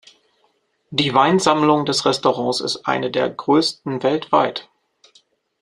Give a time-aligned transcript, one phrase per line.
[0.89, 4.67] Die Weinsammlung des Restaurants ist eine der größten weltweit.